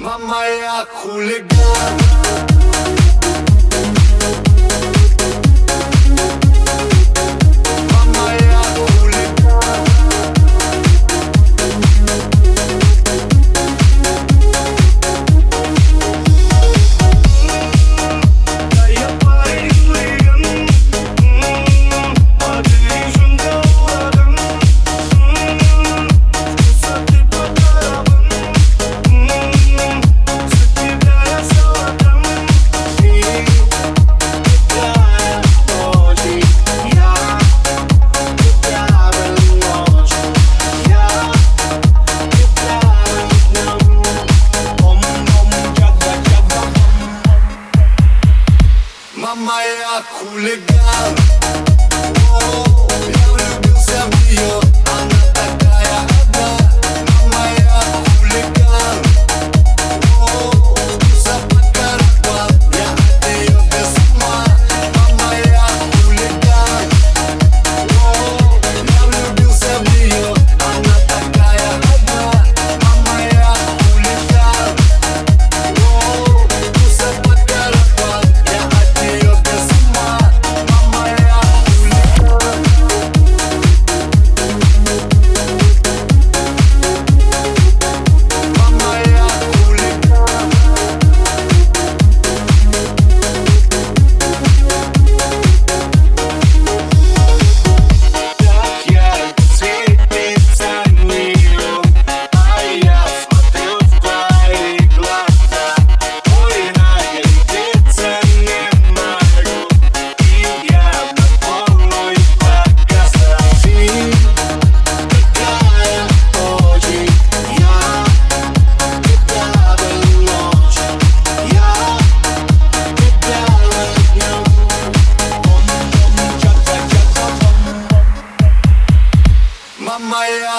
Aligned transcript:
Мама, 0.00 0.46
я 0.46 0.86
хулиган 0.90 2.00
я 49.92 50.02
хулиган 50.02 51.16
О, 52.32 52.88
я 53.08 53.39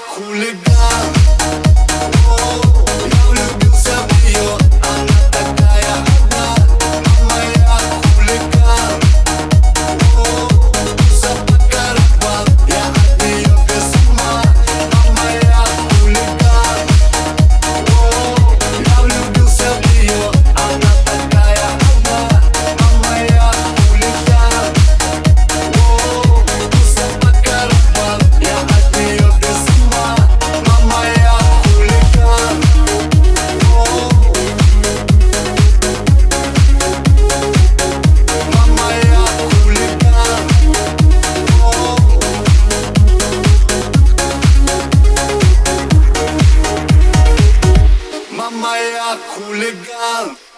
huligan 0.00 1.11
I'm 48.74 49.18
cool 49.34 49.52
Maya 49.52 49.72
Kuligan. 49.76 50.51